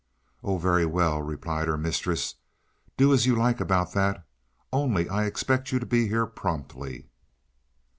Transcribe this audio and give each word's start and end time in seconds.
"Oh, 0.43 0.57
very 0.57 0.83
well," 0.87 1.21
replied 1.21 1.67
her 1.67 1.77
mistress. 1.77 2.33
"Do 2.97 3.13
as 3.13 3.27
you 3.27 3.35
like 3.35 3.59
about 3.61 3.93
that. 3.93 4.25
Only 4.73 5.07
I 5.07 5.25
expect 5.25 5.71
you 5.71 5.77
to 5.77 5.85
be 5.85 6.07
here 6.07 6.25
promptly." 6.25 7.09